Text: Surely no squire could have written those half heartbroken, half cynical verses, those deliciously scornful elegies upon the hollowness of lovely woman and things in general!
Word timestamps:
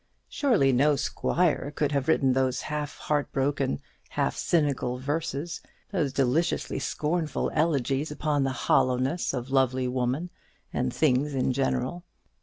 Surely 0.29 0.73
no 0.73 0.95
squire 0.95 1.71
could 1.75 1.91
have 1.91 2.07
written 2.07 2.33
those 2.33 2.61
half 2.61 2.97
heartbroken, 2.97 3.79
half 4.09 4.35
cynical 4.35 4.97
verses, 4.97 5.61
those 5.91 6.11
deliciously 6.11 6.79
scornful 6.79 7.51
elegies 7.53 8.09
upon 8.09 8.43
the 8.43 8.49
hollowness 8.65 9.31
of 9.31 9.51
lovely 9.51 9.87
woman 9.87 10.31
and 10.73 10.91
things 10.91 11.35
in 11.35 11.53
general! 11.53 12.03